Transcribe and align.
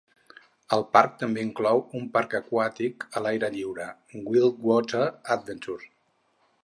El 0.77 0.83
parc 0.95 1.11
també 1.23 1.43
inclou 1.47 1.83
un 1.99 2.07
parc 2.15 2.33
aquàtic 2.39 3.05
a 3.19 3.23
l'aire 3.25 3.51
lliure, 3.57 3.87
WildWater 4.33 5.07
Adventure. 5.37 5.93